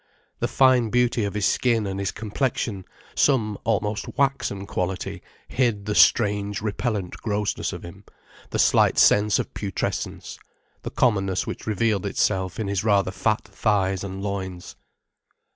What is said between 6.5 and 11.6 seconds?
repellent grossness of him, the slight sense of putrescence, the commonness